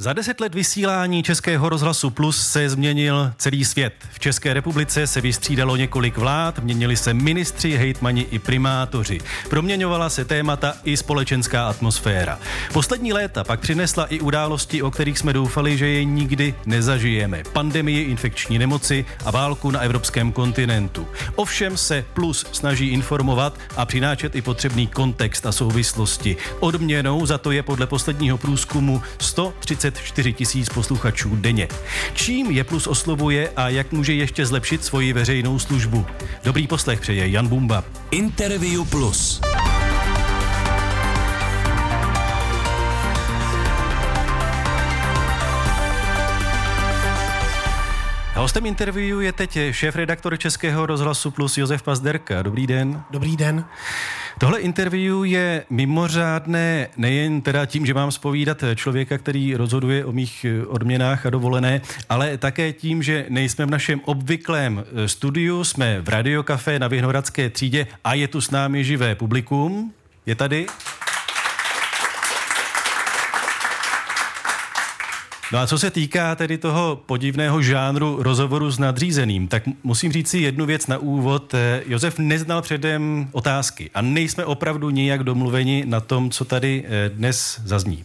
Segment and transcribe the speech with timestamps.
[0.00, 3.92] Za deset let vysílání Českého rozhlasu Plus se změnil celý svět.
[4.10, 9.20] V České republice se vystřídalo několik vlád, měnili se ministři, hejtmani i primátoři.
[9.50, 12.38] Proměňovala se témata i společenská atmosféra.
[12.72, 17.42] Poslední léta pak přinesla i události, o kterých jsme doufali, že je nikdy nezažijeme.
[17.52, 21.08] Pandemii, infekční nemoci a válku na evropském kontinentu.
[21.34, 26.36] Ovšem se Plus snaží informovat a přinášet i potřebný kontext a souvislosti.
[26.60, 31.68] Odměnou za to je podle posledního průzkumu 130 24 tisíc posluchačů denně.
[32.14, 36.06] Čím je Plus oslovuje a jak může ještě zlepšit svoji veřejnou službu?
[36.44, 37.84] Dobrý poslech přeje Jan Bumba.
[38.10, 39.40] Interview Plus.
[48.38, 52.42] Hostem interview je teď šéf-redaktor Českého rozhlasu Plus Josef Pazderka.
[52.42, 53.02] Dobrý den.
[53.10, 53.64] Dobrý den.
[54.38, 60.46] Tohle interview je mimořádné nejen teda tím, že mám spovídat člověka, který rozhoduje o mých
[60.66, 66.78] odměnách a dovolené, ale také tím, že nejsme v našem obvyklém studiu, jsme v Radiokafé
[66.78, 69.92] na Vyhnoradské třídě a je tu s námi živé publikum.
[70.26, 70.66] Je tady?
[75.52, 80.28] No a co se týká tedy toho podivného žánru rozhovoru s nadřízeným, tak musím říct
[80.28, 81.54] si jednu věc na úvod.
[81.54, 87.08] Eh, Josef neznal předem otázky a nejsme opravdu nijak domluveni na tom, co tady eh,
[87.08, 88.04] dnes zazní.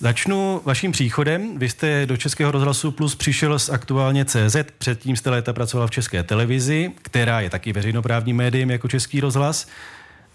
[0.00, 1.58] Začnu vaším příchodem.
[1.58, 5.90] Vy jste do Českého rozhlasu Plus přišel z aktuálně CZ, předtím jste léta pracoval v
[5.90, 9.66] České televizi, která je taky veřejnoprávním médiem jako Český rozhlas.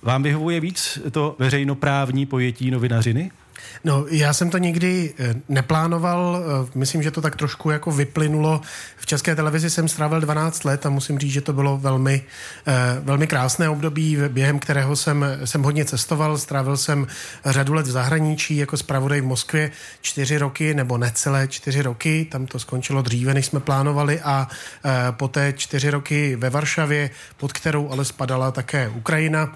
[0.02, 3.32] Vám vyhovuje víc to veřejnoprávní pojetí novinařiny?
[3.84, 8.62] No, já jsem to nikdy eh, neplánoval, eh, myslím, že to tak trošku jako vyplynulo.
[8.98, 12.24] V České televizi jsem strávil 12 let a musím říct, že to bylo velmi,
[12.68, 16.38] eh, velmi krásné období, během kterého jsem, jsem hodně cestoval.
[16.38, 17.08] Strávil jsem
[17.46, 22.46] řadu let v zahraničí jako zpravodaj v Moskvě čtyři roky, nebo necelé čtyři roky, tam
[22.46, 24.48] to skončilo dříve, než jsme plánovali a
[25.12, 29.56] poté čtyři roky ve Varšavě, pod kterou ale spadala také Ukrajina.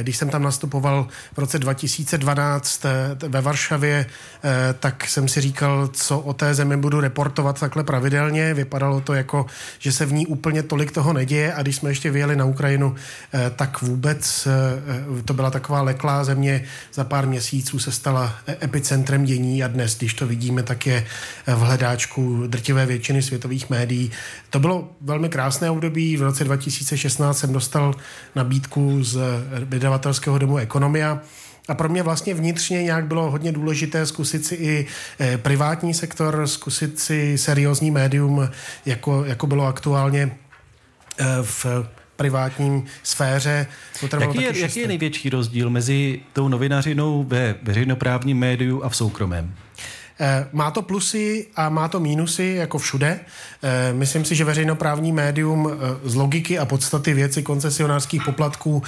[0.00, 2.82] Když jsem tam nastupoval v roce 2012
[3.28, 4.06] ve Varšavě,
[4.44, 8.54] eh, tak jsem si říkal, co o té zemi budu reportovat takhle pravidelně.
[8.54, 9.46] Vypadalo to jako,
[9.78, 12.94] že se v ní úplně tolik toho neděje a když jsme ještě vyjeli na Ukrajinu,
[13.34, 16.64] eh, tak vůbec eh, to byla taková leklá země.
[16.94, 21.06] Za pár měsíců se stala epicentrem dění a dnes, když to vidíme, tak je
[21.46, 24.10] v hledáčku drtivé většiny světových médií.
[24.50, 26.16] To bylo velmi krásné období.
[26.16, 27.94] V roce 2016 jsem dostal
[28.34, 29.18] nabídku z
[29.78, 31.20] vydavatelského domu Ekonomia,
[31.68, 34.86] a pro mě vlastně vnitřně nějak bylo hodně důležité zkusit si i
[35.20, 38.48] eh, privátní sektor, zkusit si seriózní médium,
[38.86, 40.36] jako, jako bylo aktuálně
[41.18, 41.66] eh, v
[42.16, 43.66] privátním sféře.
[44.20, 49.54] jaký je, jaký je největší rozdíl mezi tou novinařinou ve veřejnoprávním médiu a v soukromém?
[50.20, 53.20] Eh, má to plusy a má to mínusy, jako všude.
[53.62, 58.82] Eh, myslím si, že veřejnoprávní médium eh, z logiky a podstaty věci koncesionářských poplatků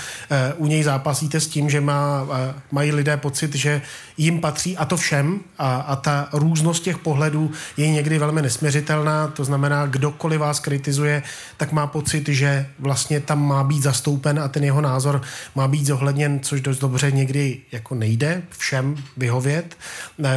[0.57, 2.27] u něj zápasíte s tím, že má,
[2.71, 3.83] mají lidé pocit, že
[4.17, 9.29] jim patří a to všem a, a ta různost těch pohledů je někdy velmi nesměřitelná.
[9.29, 11.23] To znamená, kdokoliv vás kritizuje,
[11.57, 15.23] tak má pocit, že vlastně tam má být zastoupen a ten jeho názor
[15.55, 19.77] má být zohledněn, což dost dobře někdy jako nejde všem vyhovět.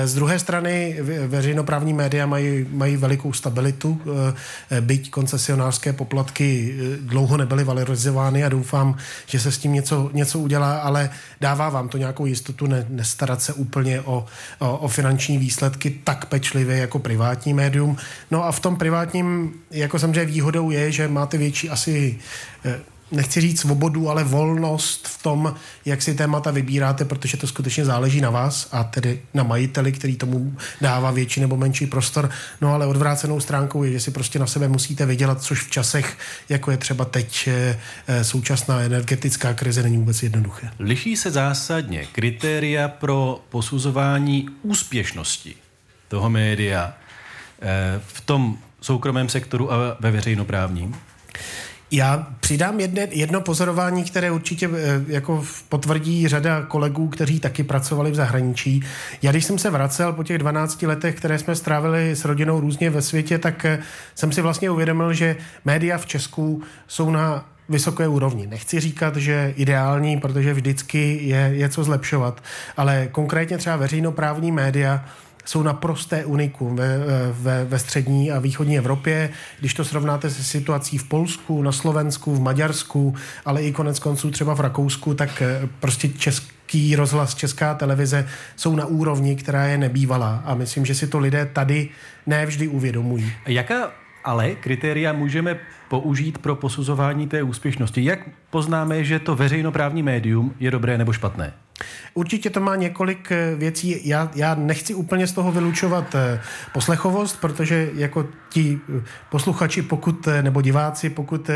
[0.06, 0.83] Z druhé strany
[1.28, 4.02] veřejnoprávní média mají, mají velikou stabilitu,
[4.72, 10.10] eh, byť koncesionářské poplatky eh, dlouho nebyly valorizovány a doufám, že se s tím něco,
[10.14, 11.10] něco udělá, ale
[11.42, 14.26] dává vám to nějakou jistotu ne, nestarat se úplně o,
[14.60, 17.98] o, o finanční výsledky tak pečlivě jako privátní médium.
[18.32, 22.20] No a v tom privátním, jako samozřejmě výhodou je, že máte větší asi
[22.66, 22.80] eh,
[23.14, 28.22] nechci říct svobodu, ale volnost v tom, jak si témata vybíráte, protože to skutečně záleží
[28.22, 32.30] na vás a tedy na majiteli, který tomu dává větší nebo menší prostor.
[32.62, 36.18] No ale odvrácenou stránkou je, že si prostě na sebe musíte vydělat, což v časech,
[36.50, 40.70] jako je třeba teď eh, eh, současná energetická krize, není vůbec jednoduché.
[40.80, 45.56] Liší se zásadně kritéria pro posuzování úspěšnosti
[46.08, 46.94] toho média
[47.62, 50.96] eh, v tom soukromém sektoru a ve veřejnoprávním?
[51.96, 58.12] Já přidám jedne, jedno pozorování, které určitě eh, jako potvrdí řada kolegů, kteří taky pracovali
[58.12, 58.84] v zahraničí.
[59.22, 62.90] Já když jsem se vracel po těch 12 letech, které jsme strávili s rodinou různě
[62.90, 63.80] ve světě, tak eh,
[64.16, 65.36] jsem si vlastně uvědomil, že
[65.66, 68.48] média v Česku jsou na vysoké úrovni.
[68.48, 72.44] Nechci říkat, že ideální, protože vždycky je, je co zlepšovat,
[72.78, 75.06] ale konkrétně třeba veřejnoprávní média
[75.46, 76.98] jsou naprosté unikum ve,
[77.32, 79.30] ve, ve střední a východní Evropě.
[79.60, 84.32] Když to srovnáte se situací v Polsku, na Slovensku, v Maďarsku, ale i konec konců
[84.32, 89.78] třeba v Rakousku, tak eh, prostě český rozhlas, česká televize jsou na úrovni, která je
[89.78, 90.44] nebývalá.
[90.46, 91.90] A myslím, že si to lidé tady
[92.26, 93.34] nevždy uvědomují.
[93.48, 93.92] Jaká
[94.24, 98.04] ale kritéria můžeme použít pro posuzování té úspěšnosti?
[98.04, 98.20] Jak
[98.50, 101.54] poznáme, že to veřejnoprávní médium je dobré nebo špatné?
[102.14, 104.08] Určitě to má několik eh, věcí.
[104.08, 106.42] Já, já nechci úplně z toho vylučovat eh,
[106.74, 111.50] poslechovost, protože jako ti eh, posluchači, pokud, nebo diváci, pokud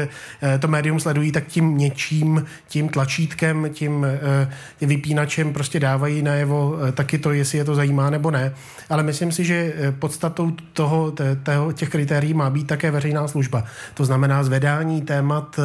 [0.60, 4.06] to médium sledují, tak tím něčím, tím tlačítkem, tím,
[4.80, 8.54] tím vypínačem prostě dávají najevo taky to, jestli je to zajímá nebo ne.
[8.90, 13.64] Ale myslím si, že podstatou toho, toho, těch kritérií má být také veřejná služba.
[13.94, 15.60] To znamená zvedání témat,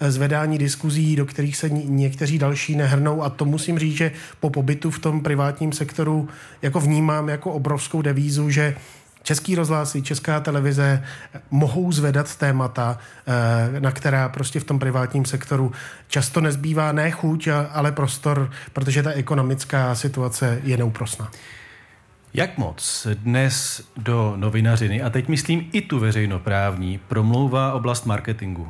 [0.00, 4.90] zvedání diskuzí, do kterých se někteří další nehrnou a to musím říct, že po pobytu
[4.90, 6.28] v tom privátním sektoru
[6.62, 8.74] jako vnímám jako obrovskou devízu, že
[9.22, 11.04] Český rozhlas i česká televize
[11.50, 15.72] mohou zvedat témata, eh, na která prostě v tom privátním sektoru
[16.08, 21.30] často nezbývá ne chuť, ale prostor, protože ta ekonomická situace je neúprosná.
[22.34, 28.68] Jak moc dnes do novinařiny, a teď myslím i tu veřejnoprávní, promlouvá oblast marketingu?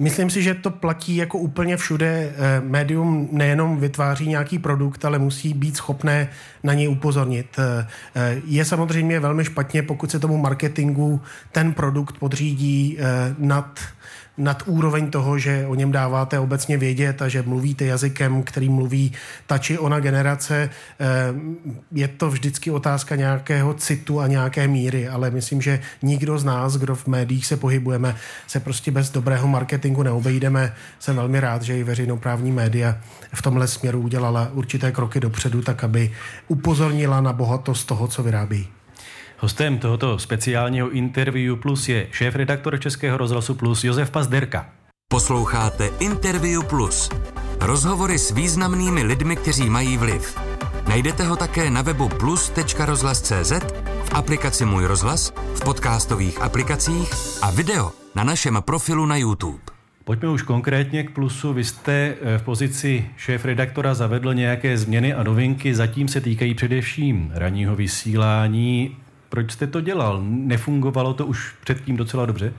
[0.00, 2.32] Myslím si, že to platí jako úplně všude.
[2.36, 6.28] Eh, médium nejenom vytváří nějaký produkt, ale musí být schopné
[6.62, 7.56] na něj upozornit.
[7.58, 11.20] Eh, eh, je samozřejmě velmi špatně, pokud se tomu marketingu
[11.52, 12.98] ten produkt podřídí
[13.38, 13.80] nad
[14.40, 19.12] nad úroveň toho, že o něm dáváte obecně vědět a že mluvíte jazykem, který mluví
[19.46, 20.70] ta či ona generace.
[21.00, 21.06] Eh,
[21.92, 26.76] je to vždycky otázka nějakého citu a nějaké míry, ale myslím, že nikdo z nás,
[26.76, 28.16] kdo v médiích se pohybujeme,
[28.46, 30.74] se prostě bez dobrého marketingu neobejdeme.
[30.98, 32.96] Jsem velmi rád, že i veřejnoprávní média
[33.34, 36.12] v tomhle směru udělala určité kroky dopředu, tak aby
[36.48, 38.68] upozornila na bohatost toho, co vyrábí.
[39.42, 44.68] Hostem tohoto speciálního interview Plus je šéf-redaktor Českého rozhlasu Plus Josef Pazderka.
[45.08, 47.10] Posloucháte Interview Plus.
[47.60, 50.38] Rozhovory s významnými lidmi, kteří mají vliv.
[50.88, 53.52] Najdete ho také na webu plus.rozhlas.cz,
[54.04, 57.10] v aplikaci Můj rozhlas, v podcastových aplikacích
[57.42, 59.62] a video na našem profilu na YouTube.
[60.04, 61.52] Pojďme už konkrétně k plusu.
[61.52, 67.32] Vy jste eh, v pozici šéf-redaktora zavedl nějaké změny a novinky, zatím se týkají především
[67.34, 68.96] ranního vysílání.
[69.30, 70.22] Proč jste to dělal?
[70.22, 72.52] Nefungovalo to už předtím docela dobře?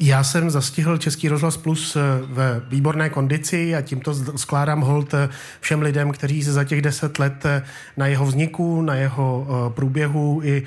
[0.00, 5.28] Já jsem zastihl Český rozhlas Plus eh, v výborné kondici a tímto skládám hold eh,
[5.60, 7.62] všem lidem, kteří se za těch deset let eh,
[7.96, 10.62] na jeho vzniku, na jeho průběhu i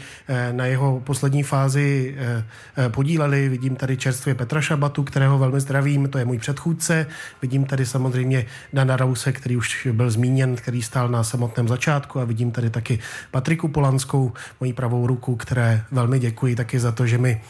[0.51, 2.15] na jeho poslední fázi
[2.87, 3.49] podíleli.
[3.49, 7.07] Vidím tady čerstvě Petra Šabatu, kterého velmi zdravím, to je můj předchůdce.
[7.41, 12.25] Vidím tady samozřejmě Dana Rause, který už byl zmíněn, který stál na samotném začátku a
[12.25, 12.99] vidím tady taky
[13.31, 17.41] Patriku Polanskou, moji pravou ruku, které velmi děkuji taky za to, že mi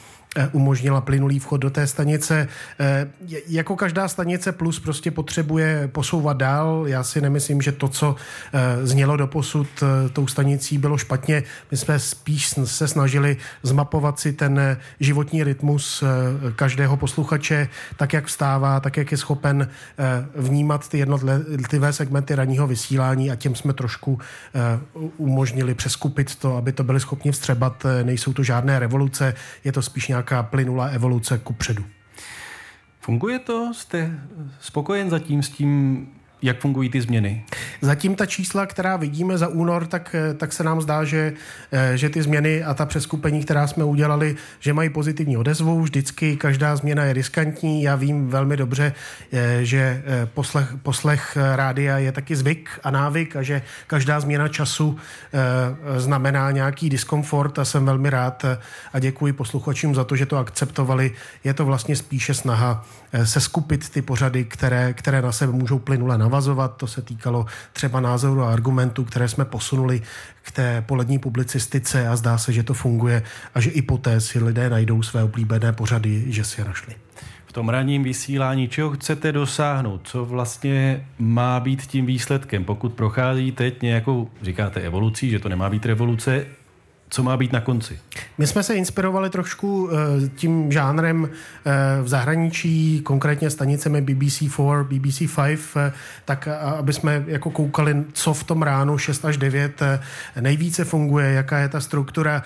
[0.52, 2.48] umožnila plynulý vchod do té stanice.
[2.80, 3.08] Eh,
[3.48, 6.84] jako každá stanice plus prostě potřebuje posouvat dál.
[6.88, 8.16] Já si nemyslím, že to, co
[8.54, 9.68] eh, znělo do posud
[10.14, 11.44] tou stanicí, bylo špatně.
[11.72, 16.04] My jsme spíš se snažili zmapovat si ten životní rytmus
[16.56, 19.70] každého posluchače, tak jak vstává, tak jak je schopen
[20.36, 24.20] vnímat ty jednotlivé segmenty ranního vysílání a těm jsme trošku
[25.18, 27.86] umožnili přeskupit to, aby to byli schopni vstřebat.
[28.04, 29.34] Nejsou to žádné revoluce,
[29.64, 31.84] je to spíš nějak nějaká plynulá evoluce ku předu.
[33.00, 33.74] Funguje to?
[33.74, 34.20] Jste
[34.60, 36.08] spokojen zatím s tím,
[36.42, 37.44] jak fungují ty změny?
[37.82, 41.34] Zatím ta čísla, která vidíme za únor, tak, tak se nám zdá, že,
[41.96, 45.82] že ty změny a ta přeskupení, která jsme udělali, že mají pozitivní odezvu.
[45.82, 47.84] Vždycky každá změna je riskantní.
[47.84, 48.94] Já vím velmi dobře,
[49.62, 56.00] že poslech, poslech rádia je taky zvyk a návyk a že každá změna času eh,
[56.00, 58.46] znamená nějaký diskomfort a jsem velmi rád
[58.94, 61.12] a děkuji posluchačům za to, že to akceptovali.
[61.44, 62.86] Je to vlastně spíše snaha
[63.18, 66.78] eh, se skupit ty pořady, které, které na sebe můžou plynule navazovat.
[66.78, 70.02] To se týkalo třeba názoru a argumentů, které jsme posunuli
[70.42, 73.24] k té polední publicistice a zdá se, že to funguje
[73.56, 76.96] a že i poté si lidé najdou své oblíbené pořady, že si je našli.
[77.46, 80.02] V tom ranním vysílání, čeho chcete dosáhnout?
[80.04, 82.64] Co vlastně má být tím výsledkem?
[82.64, 86.46] Pokud prochází teď nějakou, říkáte evolucí, že to nemá být revoluce,
[87.10, 88.00] co má být na konci?
[88.38, 91.72] My jsme se inspirovali trošku eh, tím žánrem eh,
[92.04, 95.94] v zahraničí, konkrétně stanicemi BBC4, BBC5, eh,
[96.26, 99.82] tak aby jsme jako koukali, co v tom ránu 6 až 9
[100.40, 102.44] nejvíce funguje, jaká je ta struktura.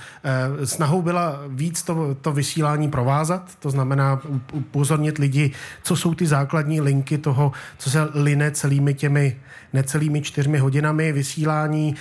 [0.63, 4.22] Snahou byla víc to, to vysílání provázat, to znamená
[4.53, 5.51] upozornit lidi,
[5.84, 9.39] co jsou ty základní linky toho, co se line celými těmi
[9.74, 11.96] necelými čtyřmi hodinami vysílání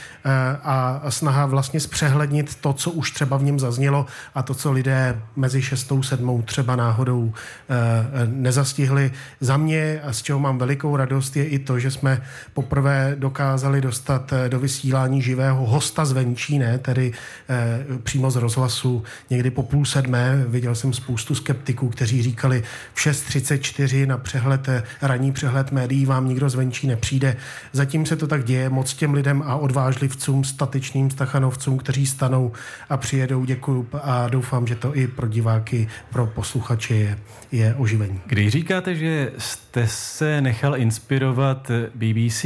[0.63, 5.23] a snaha vlastně zpřehlednit to, co už třeba v něm zaznělo a to, co lidé
[5.37, 9.13] mezi šestou, sedmou třeba náhodou eh, nezastihli.
[9.41, 12.23] Za mě, a z čeho mám velikou radost, je i to, že jsme
[12.55, 17.13] poprvé dokázali dostat eh, do vysílání živého hosta zvenčí, ne, tedy
[17.49, 20.45] eh, přímo z rozhlasu někdy po půl sedmé.
[20.49, 22.63] Viděl jsem spoustu skeptiků, kteří říkali
[22.95, 24.69] v 6.34 na přehled,
[25.03, 27.37] ranní přehled médií vám nikdo zvenčí nepřijde.
[27.73, 32.53] Zatím se to tak děje moc těm lidem a odvážlivcům, statečným stachanovcům, kteří stanou
[32.89, 33.45] a přijedou.
[33.45, 37.19] Děkuju a doufám, že to i pro diváky, pro posluchače je,
[37.53, 38.21] je oživení.
[38.27, 42.45] Když říkáte, že jste se nechal inspirovat BBC,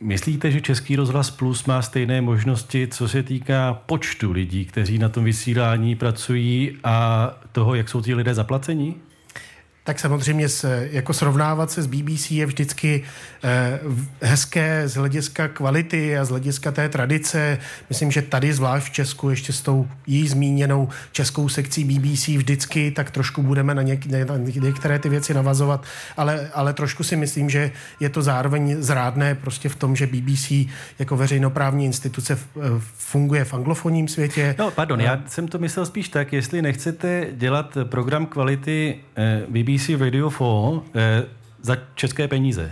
[0.00, 5.08] Myslíte, že Český rozhlas Plus má stejné možnosti, co se týká počtu lidí, kteří na
[5.08, 8.94] tom vysílání pracují a toho, jak jsou ti lidé zaplacení?
[9.88, 13.02] Tak samozřejmě se, jako srovnávat se s BBC je vždycky
[13.44, 13.80] eh,
[14.22, 17.58] hezké z hlediska kvality a z hlediska té tradice.
[17.88, 22.90] Myslím, že tady zvlášť v Česku ještě s tou jí zmíněnou českou sekcí BBC vždycky
[22.90, 25.84] tak trošku budeme na, něk, na některé ty věci navazovat,
[26.16, 30.52] ale, ale trošku si myslím, že je to zároveň zrádné prostě v tom, že BBC
[30.98, 32.60] jako veřejnoprávní instituce eh,
[32.96, 34.54] funguje v anglofonním světě.
[34.58, 39.77] No, pardon, já jsem to myslel spíš tak, jestli nechcete dělat program kvality eh, BBC
[39.78, 41.24] BBC Radio 4 eh,
[41.62, 42.70] za české peníze?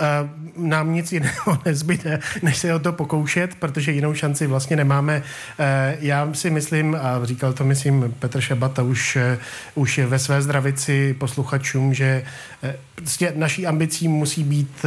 [0.00, 5.18] Uh, nám nic jiného nezbyde, než se o to pokoušet, protože jinou šanci vlastně nemáme.
[5.18, 5.64] Uh,
[6.00, 11.14] já si myslím, a říkal to myslím Petr Šabata už, uh, už ve své zdravici
[11.18, 12.24] posluchačům, že
[12.94, 14.84] prostě naší ambicí musí být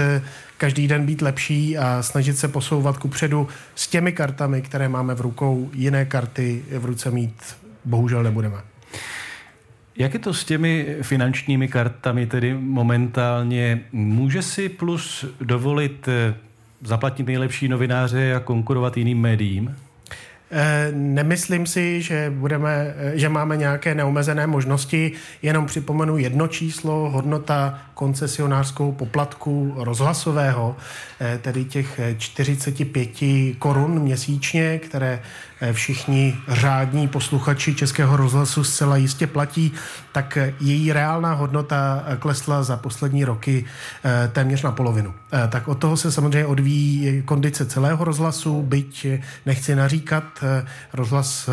[0.58, 5.16] každý den být lepší a snažit se posouvat ku předu s těmi kartami, které máme
[5.16, 5.70] v rukou.
[5.74, 7.34] Jiné karty v ruce mít
[7.86, 8.58] bohužel nebudeme.
[10.00, 13.82] Jak je to s těmi finančními kartami tedy momentálně?
[13.92, 16.36] Může si Plus dovolit eh,
[16.82, 19.76] zaplatit nejlepší novináře a konkurovat jiným médiím?
[20.52, 25.12] Eh, nemyslím si, že, budeme, eh, že máme nějaké neomezené možnosti.
[25.42, 30.78] Jenom připomenu jedno číslo, hodnota koncesionářskou poplatku rozhlasového,
[31.42, 35.22] tedy těch 45 korun měsíčně, které
[35.72, 39.72] všichni řádní posluchači Českého rozhlasu zcela jistě platí,
[40.12, 43.66] tak eh, její reálná hodnota eh, klesla za poslední roky
[44.32, 45.14] téměř na polovinu.
[45.50, 49.08] Tak od toho se samozřejmě odvíjí kondice celého rozhlasu, byť
[49.46, 50.24] nechci naříkat,
[50.94, 51.50] rozhlas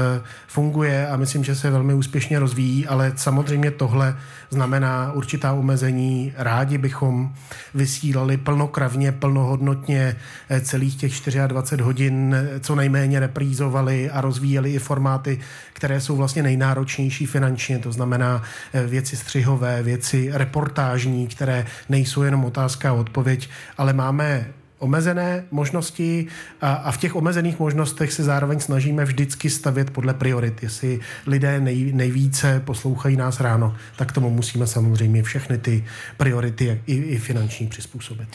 [0.46, 4.16] funguje a myslím, že se velmi úspěšně rozvíjí, ale samozřejmě tohle
[4.50, 6.32] znamená určitá omezení.
[6.36, 7.34] Rádi bychom
[7.74, 10.16] vysílali plnokravně, plnohodnotně
[10.62, 11.12] celých těch
[11.46, 15.38] 24 hodin, co nejméně reprízovali a rozvíjeli i formáty,
[15.72, 22.44] které jsou vlastně nejnáročnější finančně, to znamená eh, věci střihové, věci reportážní, které nejsou jenom
[22.44, 23.48] otázka a odpověď,
[23.78, 24.46] ale máme
[24.78, 26.26] omezené možnosti
[26.60, 30.62] a, a v těch omezených možnostech se zároveň snažíme vždycky stavět podle priorit.
[30.62, 35.84] Jestli lidé nej, nejvíce poslouchají nás ráno, tak tomu musíme samozřejmě všechny ty
[36.16, 38.28] priority i, i finanční přizpůsobit.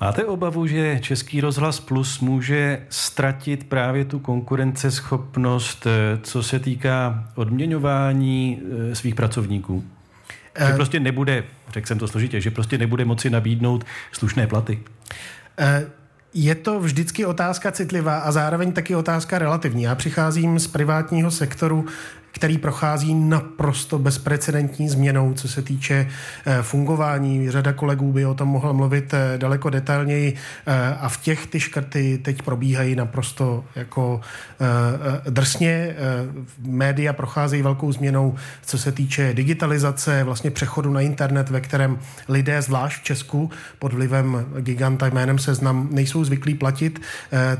[0.00, 7.24] Máte obavu, že Český rozhlas Plus může ztratit právě tu konkurenceschopnost, eh, co se týká
[7.34, 9.84] odměňování eh, svých pracovníků?
[10.58, 14.80] Že eh, prostě nebude, řekl jsem to složitě, že prostě nebude moci nabídnout slušné platy?
[16.34, 19.82] Je to vždycky otázka citlivá a zároveň taky otázka relativní.
[19.82, 21.86] Já přicházím z privátního sektoru,
[22.34, 26.06] který prochází naprosto bezprecedentní změnou, co se týče
[26.46, 27.50] eh, fungování.
[27.50, 30.34] Řada kolegů by o tom mohla mluvit eh, daleko detailněji
[30.66, 34.20] eh, a v těch ty škrty teď probíhají naprosto jako
[35.30, 35.96] drsně.
[36.66, 41.98] Média procházejí velkou změnou, co se týče digitalizace, vlastně přechodu na internet, ve kterém
[42.28, 47.00] lidé, zvlášť v Česku, pod vlivem giganta jménem Seznam, nejsou zvyklí platit,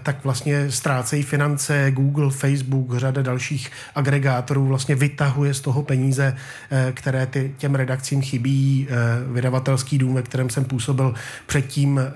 [0.02, 6.36] tak vlastně ztrácejí finance Google, Facebook, řada dalších agregátorů vlastně vytahuje z toho peníze,
[6.70, 8.88] eh, které ty, těm redakcím chybí.
[8.90, 8.94] Eh,
[9.32, 11.14] vydavatelský dům, ve kterém jsem působil
[11.46, 12.10] předtím eh,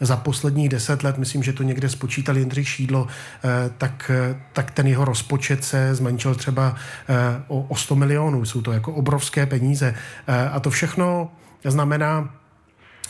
[0.00, 3.06] za posledních deset let, myslím, že to někde spočítal Jindřich Šídlo,
[3.78, 4.10] tak,
[4.52, 6.74] tak ten jeho rozpočet se zmenšil třeba
[7.48, 8.44] o 100 milionů.
[8.44, 9.94] Jsou to jako obrovské peníze.
[10.52, 11.32] A to všechno
[11.64, 12.41] znamená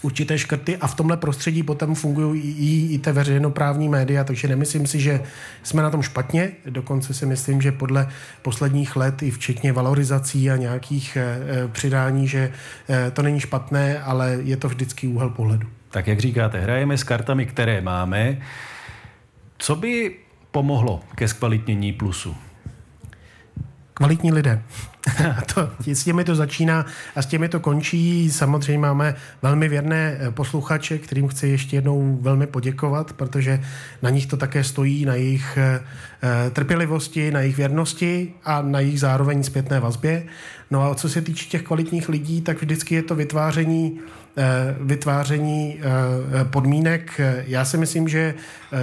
[0.02, 4.86] určité škrty a v tomhle prostředí potom fungují i, i ty veřejnoprávní média, takže nemyslím
[4.86, 5.22] si, že
[5.62, 8.08] jsme na tom špatně, dokonce si myslím, že podle
[8.42, 12.52] posledních let i včetně valorizací a nějakých e, přidání, že
[12.88, 15.68] e, to není špatné, ale je to vždycky úhel pohledu.
[15.90, 18.38] Tak jak říkáte, hrajeme s kartami, které máme.
[19.58, 20.16] Co by
[20.50, 22.36] pomohlo ke zkvalitnění plusu?
[23.94, 24.62] Kvalitní lidé.
[25.54, 28.30] to, s těmi to začíná a s těmi to končí.
[28.30, 33.60] Samozřejmě máme velmi věrné eh, posluchače, kterým chci ještě jednou velmi poděkovat, protože
[34.02, 35.80] na nich to také stojí, na jejich eh,
[36.22, 40.22] eh, trpělivosti, na jejich věrnosti a na jejich zároveň zpětné vazbě.
[40.70, 44.00] No a co se týče těch kvalitních lidí, tak vždycky je to vytváření
[44.80, 45.80] vytváření
[46.50, 47.20] podmínek.
[47.46, 48.34] Já si myslím, že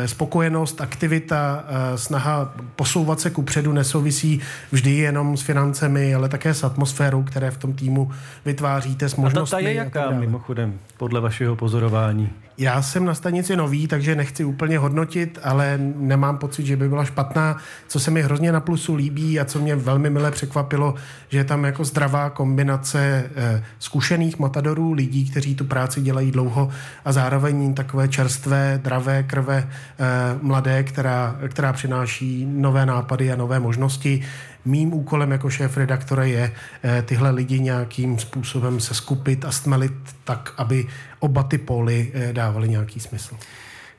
[0.06, 6.63] spokojenost, aktivita, snaha posouvat se ku předu nesouvisí vždy jenom s financemi, ale také s
[6.63, 8.12] atmosférou, které v tom týmu
[8.46, 9.58] vytváříte, s možnostmi.
[9.58, 12.30] A ta, ta je jaká mimochodem, podle vašeho pozorování?
[12.60, 17.06] Já jsem na stanici nový, takže nechci úplně hodnotit, ale nemám pocit, že by byla
[17.06, 17.58] špatná.
[17.88, 20.96] Co se mi hrozně na plusu líbí a co mě velmi milé překvapilo,
[21.30, 26.70] že je tam jako zdravá kombinace eh, zkušených matadorů, lidí, kteří tu práci dělají dlouho
[27.06, 30.06] a zároveň takové čerstvé, dravé krve eh,
[30.42, 34.22] mladé, která, která přináší nové nápady a nové možnosti.
[34.66, 36.51] Mým úkolem jako šéf redaktora je
[36.84, 40.88] eh, tyhle lidi nějakým způsobem se skupit a stmelit tak, aby
[41.20, 43.36] oba ty póly eh, dávaly nějaký smysl.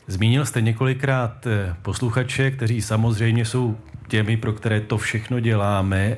[0.07, 3.77] Zmínil jste několikrát eh, posluchače, kteří samozřejmě jsou
[4.09, 6.17] těmi, pro které to všechno děláme.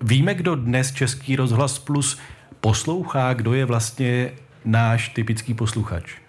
[0.00, 2.18] Víme, kdo dnes Český rozhlas Plus
[2.60, 4.30] poslouchá, kdo je vlastně
[4.64, 6.21] náš typický posluchač?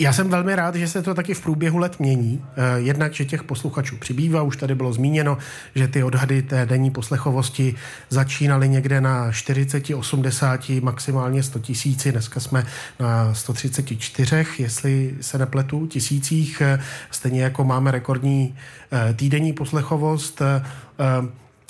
[0.00, 2.44] Já jsem velmi rád, že se to taky v průběhu let mění.
[2.56, 5.38] Eh, jednak, že těch posluchačů přibývá, už tady bylo zmíněno,
[5.74, 7.74] že ty odhady té denní poslechovosti
[8.08, 12.12] začínaly někde na 40, 80, maximálně 100 tisíci.
[12.12, 12.66] Dneska jsme
[13.00, 16.60] na 134, jestli se nepletu, tisících.
[16.60, 16.80] Eh,
[17.10, 18.56] stejně jako máme rekordní
[18.92, 20.42] eh, týdenní poslechovost.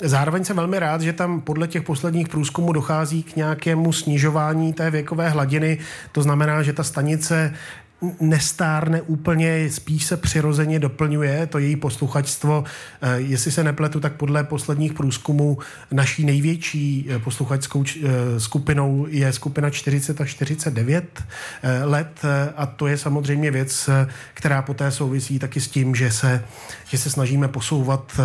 [0.02, 4.90] Zároveň jsem velmi rád, že tam podle těch posledních průzkumů dochází k nějakému snižování té
[4.90, 5.78] věkové hladiny.
[6.12, 7.54] To znamená, že ta stanice
[8.20, 12.64] nestárne úplně, spíš se přirozeně doplňuje to její posluchačstvo.
[13.02, 15.58] Eh, jestli se nepletu, tak podle posledních průzkumů
[15.92, 21.22] naší největší eh, posluchačskou eh, skupinou je skupina 40 a 49
[21.84, 22.20] let
[22.56, 23.90] a to je samozřejmě věc,
[24.34, 26.44] která poté souvisí taky s tím, že se,
[26.88, 28.20] že se snažíme posouvat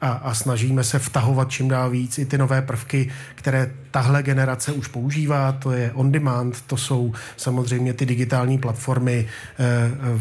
[0.00, 4.72] a, a snažíme se vtahovat čím dál víc i ty nové prvky, které tahle generace
[4.72, 9.26] už používá, to je on demand, to jsou samozřejmě ty digitální platformy,
[9.58, 10.20] eh,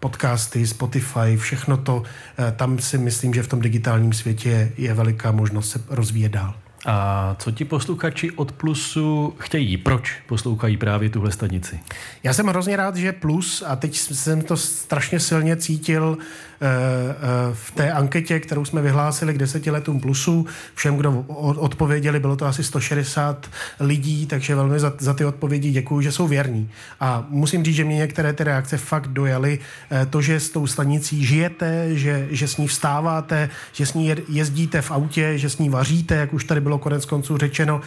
[0.00, 2.02] podcasty, Spotify, všechno to,
[2.38, 6.61] eh, tam si myslím, že v tom digitálním světě je veliká možnost se rozvíjet dál.
[6.86, 9.76] A co ti posluchači od Plusu chtějí?
[9.76, 11.80] Proč poslouchají právě tuhle stanici?
[12.22, 16.18] Já jsem hrozně rád, že Plus, a teď jsem to strašně silně cítil
[16.62, 22.20] Eh, eh, v té anketě, kterou jsme vyhlásili k deseti letům plusu, všem, kdo odpověděli,
[22.20, 26.70] bylo to asi 160 lidí, takže velmi za, za ty odpovědi děkuji, že jsou věrní.
[27.00, 29.58] A musím říct, že mě některé ty reakce fakt dojaly.
[29.90, 34.14] Eh, to, že s tou stanicí žijete, že, že s ní vstáváte, že s ní
[34.28, 37.80] jezdíte v autě, že s ní vaříte, jak už tady bylo konec konců řečeno,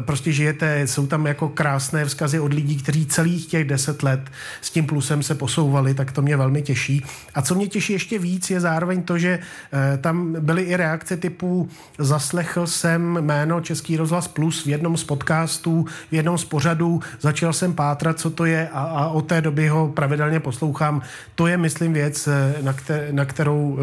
[0.00, 4.20] prostě žijete, jsou tam jako krásné vzkazy od lidí, kteří celých těch deset let
[4.60, 7.04] s tím plusem se posouvali, tak to mě velmi těší.
[7.34, 11.16] A co mě těší ještě víc, je zároveň to, že eh, tam byly i reakce
[11.16, 17.00] typu zaslechl jsem jméno Český rozhlas Plus v jednom z podcastů, v jednom z pořadů,
[17.20, 21.02] začal jsem pátrat, co to je a, a od té doby ho pravidelně poslouchám.
[21.34, 23.78] To je, myslím, věc, eh, na, kter- na kterou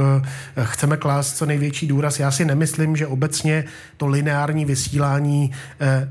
[0.58, 2.20] eh, chceme klást co největší důraz.
[2.20, 3.64] Já si nemyslím, že obecně
[3.98, 5.52] to lineární vysílání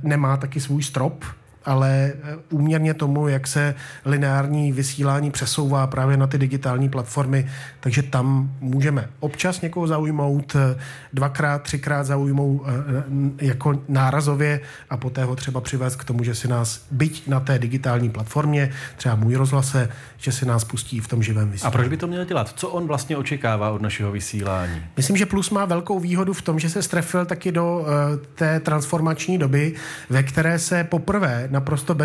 [0.02, 1.24] nemá taky svůj strop,
[1.64, 8.02] ale eh, úměrně tomu, jak se lineární vysílání přesouvá právě na ty digitální platformy, takže
[8.02, 10.78] tam můžeme občas někoho zaujmout, eh,
[11.12, 16.48] dvakrát, třikrát zaujmout eh, jako nárazově a poté ho třeba přivést k tomu, že si
[16.48, 21.22] nás byť na té digitální platformě, třeba můj rozhlase, že si nás pustí v tom
[21.22, 21.74] živém vysílání.
[21.74, 22.52] A proč by to měl dělat?
[22.56, 24.82] Co on vlastně očekává od našeho vysílání?
[24.96, 27.86] Myslím, že Plus má velkou výhodu v tom, že se strefil taky do
[28.34, 29.74] té transformační doby,
[30.10, 31.96] ve které se poprvé naprosto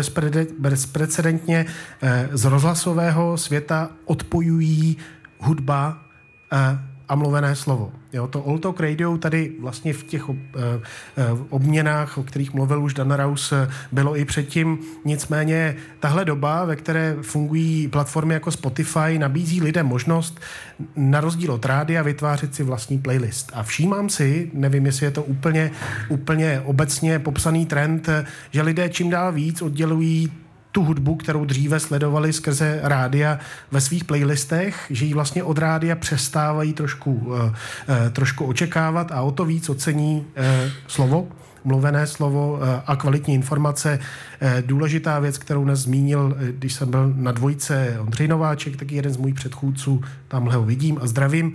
[0.58, 1.66] bezprecedentně
[2.02, 4.96] eh, z rozhlasového světa odpojují
[5.38, 6.02] hudba
[6.52, 6.78] eh,
[7.08, 7.92] a mluvené slovo.
[8.12, 10.80] Jo, to All Talk Radio tady vlastně v těch ob, eh,
[11.50, 13.52] obměnách, o kterých mluvil už Dan Raus,
[13.92, 14.78] bylo i předtím.
[15.04, 20.40] Nicméně tahle doba, ve které fungují platformy jako Spotify, nabízí lidem možnost
[20.96, 23.52] na rozdíl od rádia vytvářet si vlastní playlist.
[23.54, 25.70] A všímám si, nevím, jestli je to úplně,
[26.08, 28.08] úplně obecně popsaný trend,
[28.50, 30.32] že lidé čím dál víc oddělují
[30.76, 33.38] tu hudbu, kterou dříve sledovali skrze rádia
[33.72, 37.32] ve svých playlistech, že ji vlastně od rádia přestávají trošku,
[38.12, 40.26] trošku očekávat a o to víc ocení
[40.86, 41.28] slovo
[41.66, 43.98] mluvené slovo eh, a kvalitní informace.
[44.40, 48.92] Eh, důležitá věc, kterou dnes zmínil, eh, když jsem byl na dvojce Ondřej Nováček, tak
[48.92, 51.52] jeden z mojich předchůdců, tamhle ho vidím a zdravím,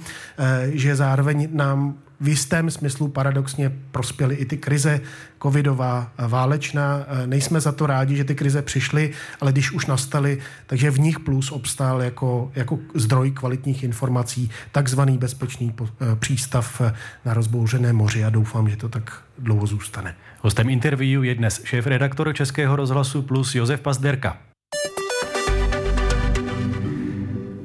[0.74, 5.02] že zároveň nám v jistém smyslu paradoxně prospěly i ty krize
[5.44, 7.06] covidová, válečná.
[7.26, 11.20] Nejsme za to rádi, že ty krize přišly, ale když už nastaly, takže v nich
[11.20, 15.74] plus obstál jako, jako zdroj kvalitních informací takzvaný bezpečný
[16.20, 16.82] přístav
[17.26, 20.16] na rozbouřené moři a doufám, že to tak dlouho zůstane.
[20.42, 24.38] Hostem interview je dnes šéf-redaktor Českého rozhlasu Plus Josef Pazderka.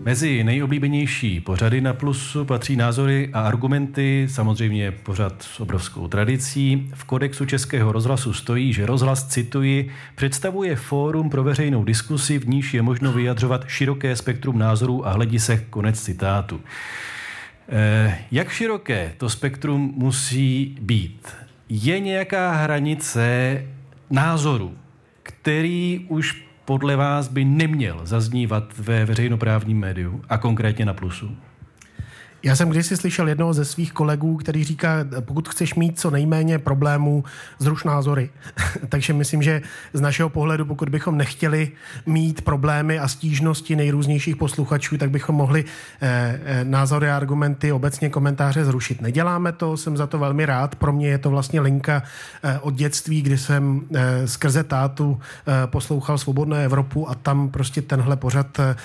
[0.06, 6.90] Mezi nejoblíbenější pořady na Plusu patří názory a argumenty, samozřejmě pořad s obrovskou tradicí.
[6.94, 12.74] V kodexu Českého rozhlasu stojí, že rozhlas, cituji, představuje fórum pro veřejnou diskusi, v níž
[12.74, 16.60] je možno vyjadřovat široké spektrum názorů a hledisek, konec citátu.
[17.68, 21.28] Eh, jak široké to spektrum musí být?
[21.68, 23.62] Je nějaká hranice
[24.10, 24.74] názoru,
[25.22, 31.36] který už podle vás by neměl zaznívat ve veřejnoprávním médiu a konkrétně na Plusu?
[32.42, 36.58] Já jsem kdysi slyšel jednoho ze svých kolegů, který říká, pokud chceš mít co nejméně
[36.58, 37.24] problémů,
[37.58, 38.30] zruš názory.
[38.88, 41.72] Takže myslím, že z našeho pohledu, pokud bychom nechtěli
[42.06, 45.64] mít problémy a stížnosti nejrůznějších posluchačů, tak bychom mohli
[46.00, 49.00] eh, eh, názory a argumenty, obecně komentáře zrušit.
[49.00, 50.74] Neděláme to, jsem za to velmi rád.
[50.74, 52.02] Pro mě je to vlastně linka
[52.42, 57.82] eh, od dětství, kdy jsem eh, skrze tátu eh, poslouchal Svobodnou Evropu a tam prostě
[57.82, 58.76] tenhle pořad eh,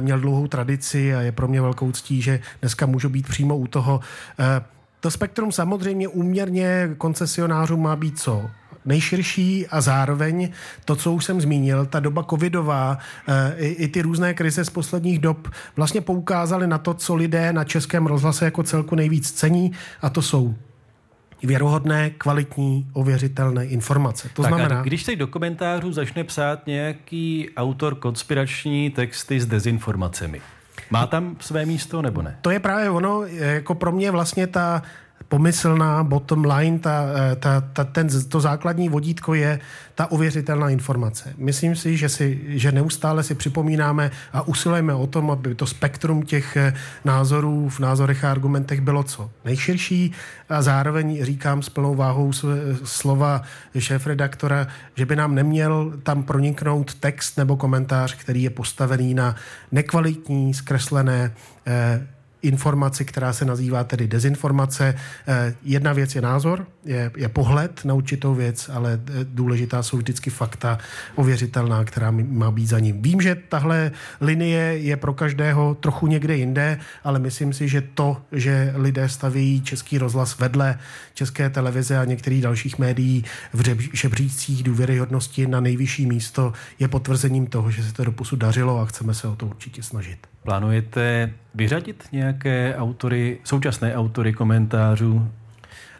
[0.00, 3.66] měl dlouhou tradici a je pro mě velkou ctí, že dneska můžu být přímo u
[3.66, 4.00] toho.
[4.38, 4.62] Eh,
[5.00, 8.50] to spektrum samozřejmě úměrně koncesionářů má být co
[8.84, 10.48] nejširší a zároveň
[10.84, 14.70] to, co už jsem zmínil, ta doba covidová, eh, i, i ty různé krize z
[14.70, 19.72] posledních dob vlastně poukázaly na to, co lidé na českém rozhlase jako celku nejvíc cení
[20.02, 20.54] a to jsou
[21.42, 24.28] věrohodné, kvalitní, ověřitelné informace.
[24.34, 24.82] To tak znamená...
[24.82, 30.40] když se do komentářů začne psát nějaký autor konspirační texty s dezinformacemi,
[30.90, 32.38] má tam své místo nebo ne?
[32.42, 34.82] To je právě ono, jako pro mě vlastně ta
[35.28, 39.60] pomyslná bottom line, ta, eh, ta, ta, ten, to základní vodítko je
[39.94, 41.34] ta ověřitelná informace.
[41.38, 46.22] Myslím si, že, si, že neustále si připomínáme a usilujeme o tom, aby to spektrum
[46.22, 46.74] těch eh,
[47.04, 50.12] názorů v názorech a argumentech bylo co nejširší
[50.48, 52.32] a zároveň říkám s plnou váhou
[52.84, 53.42] slova
[53.78, 59.36] šéf-redaktora, že by nám neměl tam proniknout text nebo komentář, který je postavený na
[59.72, 61.32] nekvalitní, zkreslené
[61.66, 62.06] eh,
[62.46, 64.94] informaci, která se nazývá tedy dezinformace.
[65.28, 69.96] Eh, jedna věc je názor, je, je pohled na určitou věc, ale eh, důležitá jsou
[69.96, 70.78] vždycky fakta
[71.14, 73.02] ověřitelná, která má být za ním.
[73.02, 78.22] Vím, že tahle linie je pro každého trochu někde jinde, ale myslím si, že to,
[78.32, 80.78] že lidé staví český rozhlas vedle
[81.14, 87.70] české televize a některých dalších médií v žebřících důvěryhodnosti na nejvyšší místo, je potvrzením toho,
[87.70, 90.35] že se to doposud dařilo a chceme se o to určitě snažit.
[90.46, 95.28] Plánujete vyřadit nějaké autory, současné autory komentářů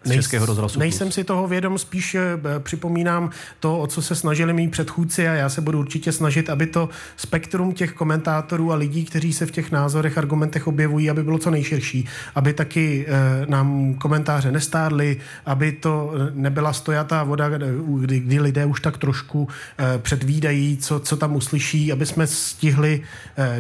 [0.07, 0.79] z Českého rozhlasu.
[0.79, 5.33] Nejsem si toho vědom, spíš eh, připomínám to, o co se snažili mý předchůdci a
[5.33, 9.51] já se budu určitě snažit, aby to spektrum těch komentátorů a lidí, kteří se v
[9.51, 15.17] těch názorech, argumentech objevují, aby bylo co nejširší, aby taky e, nám komentáře nestárly,
[15.47, 19.49] aby to nebyla stojatá voda, kdy, kdy lidé už tak trošku
[19.99, 23.01] předvídají, co, co tam uslyší, aby jsme stihli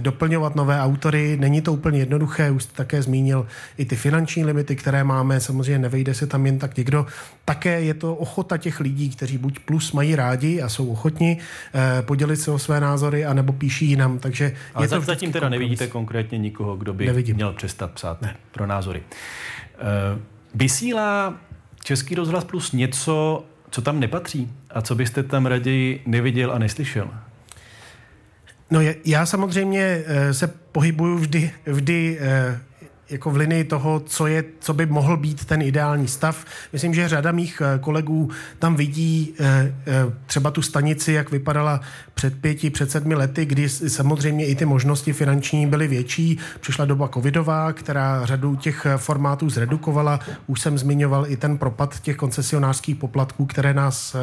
[0.00, 1.36] doplňovat nové autory.
[1.40, 3.46] Není to úplně jednoduché, už jste také zmínil
[3.78, 7.06] i ty finanční limity, které máme, samozřejmě nevejde se tam tam jen tak někdo.
[7.44, 11.38] Také je to ochota těch lidí, kteří buď plus mají rádi a jsou ochotni
[11.74, 14.18] eh, podělit se o své názory, anebo píší jinam.
[14.18, 15.60] Takže Ale je to zatím teda kompromis.
[15.60, 17.36] nevidíte konkrétně nikoho, kdo by Nevidím.
[17.36, 18.36] měl přestat psát ne.
[18.52, 19.02] pro názory.
[19.78, 20.18] Eh,
[20.54, 21.34] vysílá
[21.84, 27.08] Český rozhlas plus něco, co tam nepatří a co byste tam raději neviděl a neslyšel?
[28.70, 32.58] No já samozřejmě eh, se pohybuju vždy, vždy eh,
[33.10, 36.44] jako v linii toho, co, je, co by mohl být ten ideální stav.
[36.72, 39.92] Myslím, že řada mých eh, kolegů tam vidí eh, eh,
[40.26, 41.80] třeba tu stanici, jak vypadala
[42.14, 46.38] před pěti, před sedmi lety, kdy samozřejmě i ty možnosti finanční byly větší.
[46.60, 50.20] Přišla doba covidová, která řadu těch formátů zredukovala.
[50.46, 54.16] Už jsem zmiňoval i ten propad těch koncesionářských poplatků, které nás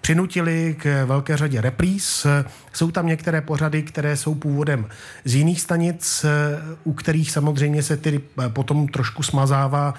[0.00, 2.26] přinutili k velké řadě repríz.
[2.72, 4.86] Jsou tam některé pořady, které jsou původem
[5.24, 6.26] z jiných stanic,
[6.84, 9.94] u kterých samozřejmě se ty potom trošku smazává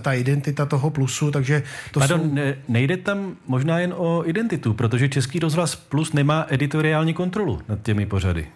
[0.00, 1.62] ta identita toho plusu, takže
[1.92, 2.34] to Pardon, jsou...
[2.34, 7.82] ne, nejde tam možná jen o identitu, protože Český rozhlas Plus nemá editoriální kontrolu nad
[7.82, 8.46] těmi pořady.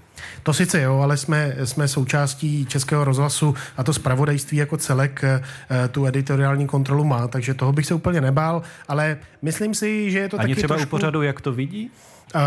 [0.42, 5.42] To sice jo, ale jsme, jsme součástí Českého rozhlasu a to zpravodajství jako celek eh,
[5.88, 10.28] tu editoriální kontrolu má, takže toho bych se úplně nebál, ale myslím si, že je
[10.28, 10.88] to Ani taky třeba trošku...
[10.88, 11.90] u pořadu, jak to vidí?
[12.35, 12.40] Uh,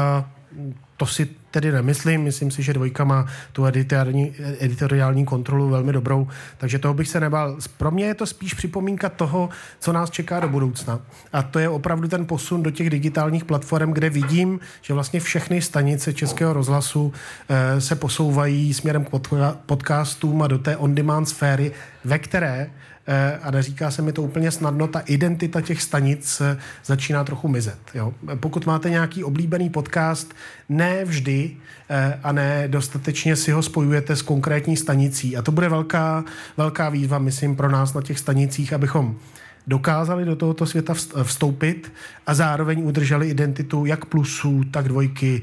[0.97, 2.21] to si tedy nemyslím.
[2.21, 7.19] Myslím si, že dvojka má tu editoriální, editoriální kontrolu velmi dobrou, takže toho bych se
[7.19, 7.57] nebál.
[7.77, 10.99] Pro mě je to spíš připomínka toho, co nás čeká do budoucna.
[11.33, 15.61] A to je opravdu ten posun do těch digitálních platform, kde vidím, že vlastně všechny
[15.61, 17.13] stanice Českého rozhlasu
[17.49, 19.09] eh, se posouvají směrem k
[19.65, 21.71] podcastům a do té on-demand sféry,
[22.03, 22.71] ve které
[23.41, 27.79] a neříká se mi to úplně snadno, ta identita těch stanic eh, začíná trochu mizet.
[27.93, 28.13] Jo?
[28.39, 30.33] Pokud máte nějaký oblíbený podcast,
[30.69, 31.51] ne vždy
[31.89, 35.37] eh, a ne dostatečně si ho spojujete s konkrétní stanicí.
[35.37, 36.23] A to bude velká,
[36.57, 39.15] velká výzva, myslím, pro nás na těch stanicích, abychom
[39.67, 41.93] dokázali do tohoto světa vstoupit
[42.27, 45.41] a zároveň udrželi identitu jak plusů, tak dvojky,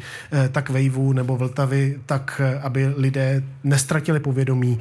[0.53, 4.79] tak waveů nebo vltavy, tak aby lidé nestratili povědomí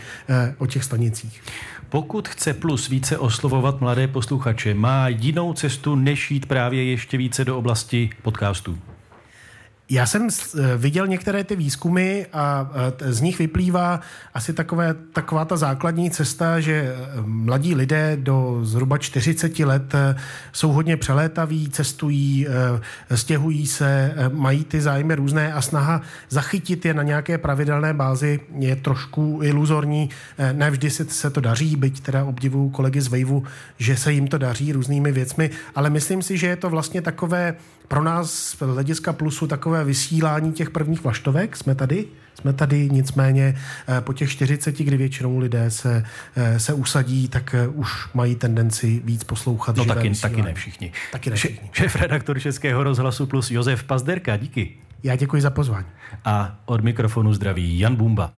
[0.58, 1.42] o těch stanicích.
[1.89, 7.45] Pokud chce Plus více oslovovat mladé posluchače, má jinou cestu, než jít právě ještě více
[7.45, 8.78] do oblasti podcastů?
[9.91, 13.99] Já jsem eh, viděl některé ty výzkumy a eh, z nich vyplývá
[14.34, 19.93] asi takové, taková ta základní cesta, že eh, mladí lidé do zhruba 40 let
[20.52, 22.47] jsou hodně přelétaví, cestují,
[23.15, 28.75] stěhují se, mají ty zájmy různé a snaha zachytit je na nějaké pravidelné bázi je
[28.75, 30.10] trošku iluzorní.
[30.52, 33.43] Ne vždy se, se to daří, byť teda obdivuju kolegy z Vejvu,
[33.78, 37.56] že se jim to daří různými věcmi, ale myslím si, že je to vlastně takové
[37.89, 41.58] pro nás z hlediska plusu takové vysílání těch prvních vlaštovek.
[41.58, 42.06] Jsme tady,
[42.39, 47.56] jsme tady, nicméně eh, po těch 40, kdy většinou lidé se, eh, se usadí, tak
[47.56, 49.75] eh, už mají tendenci víc poslouchat.
[49.78, 50.91] No taky, taky ne všichni.
[51.12, 51.69] Taky ne všichni.
[51.73, 54.78] Šéf redaktor Českého rozhlasu plus Josef Pazderka, díky.
[55.04, 55.86] Já děkuji za pozvání.
[56.25, 58.28] A od mikrofonu zdraví Jan Bumba.